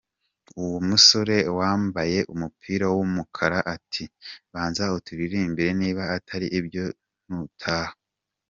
Uwo 0.63 0.77
musore 0.89 1.37
wambaye 1.57 2.19
umupira 2.33 2.85
w'umukara 2.95 3.59
ati: 3.75 4.03
"Banza 4.51 4.83
uturirimbire 4.97 5.71
niba 5.81 6.03
atari 6.17 6.47
ibyo 6.59 6.85
ntutaha!!!". 7.25 7.93